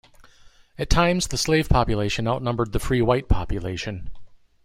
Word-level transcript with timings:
At 0.79 0.89
times 0.89 1.27
the 1.27 1.37
slave 1.37 1.69
population 1.69 2.27
outnumbered 2.27 2.71
the 2.71 2.79
free 2.79 3.03
white 3.03 3.29
population. 3.29 4.09